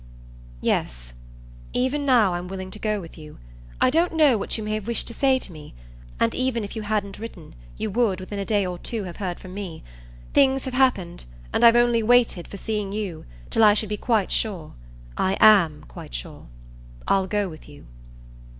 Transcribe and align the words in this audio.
"Yes 0.61 1.13
even 1.73 2.07
now 2.07 2.33
I'm 2.33 2.47
willing 2.47 2.71
to 2.71 2.79
go 2.79 2.99
with 2.99 3.19
you. 3.19 3.37
I 3.79 3.91
don't 3.91 4.15
know 4.15 4.35
what 4.35 4.57
you 4.57 4.63
may 4.63 4.73
have 4.73 4.87
wished 4.87 5.05
to 5.09 5.13
say 5.13 5.37
to 5.37 5.51
me, 5.51 5.75
and 6.19 6.33
even 6.33 6.63
if 6.63 6.75
you 6.75 6.81
hadn't 6.81 7.19
written 7.19 7.53
you 7.77 7.91
would 7.91 8.19
within 8.19 8.39
a 8.39 8.43
day 8.43 8.65
or 8.65 8.79
two 8.79 9.03
have 9.03 9.17
heard 9.17 9.39
from 9.39 9.53
me. 9.53 9.83
Things 10.33 10.65
have 10.65 10.73
happened, 10.73 11.25
and 11.53 11.63
I've 11.63 11.75
only 11.75 12.01
waited, 12.01 12.47
for 12.47 12.57
seeing 12.57 12.91
you, 12.91 13.25
till 13.51 13.63
I 13.63 13.75
should 13.75 13.89
be 13.89 13.95
quite 13.95 14.31
sure. 14.31 14.73
I 15.17 15.37
AM 15.39 15.83
quite 15.87 16.15
sure. 16.15 16.47
I'll 17.07 17.27
go 17.27 17.47
with 17.47 17.69
you." 17.69 17.85